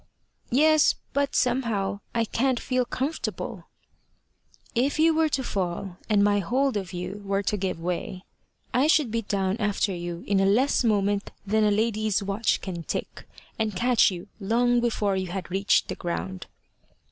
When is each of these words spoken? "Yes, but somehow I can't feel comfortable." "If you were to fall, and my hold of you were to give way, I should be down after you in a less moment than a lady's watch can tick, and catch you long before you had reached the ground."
"Yes, 0.49 0.95
but 1.13 1.35
somehow 1.35 1.99
I 2.15 2.25
can't 2.25 2.59
feel 2.59 2.85
comfortable." 2.85 3.65
"If 4.73 4.97
you 4.97 5.13
were 5.13 5.29
to 5.29 5.43
fall, 5.43 5.97
and 6.09 6.23
my 6.23 6.39
hold 6.39 6.75
of 6.75 6.91
you 6.91 7.21
were 7.23 7.43
to 7.43 7.55
give 7.55 7.79
way, 7.79 8.23
I 8.73 8.87
should 8.87 9.11
be 9.11 9.21
down 9.21 9.57
after 9.57 9.93
you 9.93 10.23
in 10.25 10.39
a 10.39 10.45
less 10.47 10.83
moment 10.83 11.29
than 11.45 11.63
a 11.63 11.69
lady's 11.69 12.23
watch 12.23 12.61
can 12.61 12.81
tick, 12.81 13.27
and 13.59 13.75
catch 13.75 14.09
you 14.09 14.27
long 14.39 14.79
before 14.79 15.15
you 15.15 15.27
had 15.27 15.51
reached 15.51 15.87
the 15.87 15.93
ground." 15.95 16.47